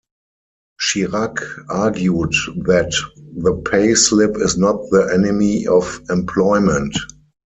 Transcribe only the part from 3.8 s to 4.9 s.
slip is not